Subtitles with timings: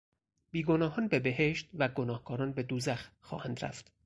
[0.51, 3.91] بیگناهان به بهشت و گناهکاران به دوزخ خواهند رفت.